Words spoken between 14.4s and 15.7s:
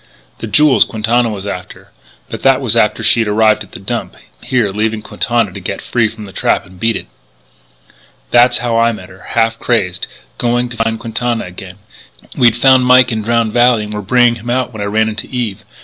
out when I ran into Eve....